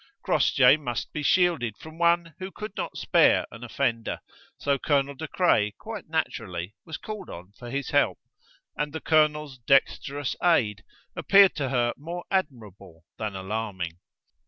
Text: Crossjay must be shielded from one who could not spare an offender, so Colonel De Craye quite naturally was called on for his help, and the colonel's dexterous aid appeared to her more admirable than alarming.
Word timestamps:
Crossjay 0.23 0.77
must 0.77 1.13
be 1.13 1.21
shielded 1.21 1.77
from 1.77 1.99
one 1.99 2.33
who 2.39 2.49
could 2.49 2.75
not 2.75 2.97
spare 2.97 3.45
an 3.51 3.63
offender, 3.63 4.19
so 4.57 4.79
Colonel 4.79 5.13
De 5.13 5.27
Craye 5.27 5.75
quite 5.77 6.09
naturally 6.09 6.73
was 6.85 6.97
called 6.97 7.29
on 7.29 7.51
for 7.51 7.69
his 7.69 7.91
help, 7.91 8.17
and 8.75 8.93
the 8.93 8.99
colonel's 8.99 9.59
dexterous 9.59 10.35
aid 10.41 10.83
appeared 11.15 11.53
to 11.57 11.69
her 11.69 11.93
more 11.97 12.23
admirable 12.31 13.05
than 13.19 13.35
alarming. 13.35 13.99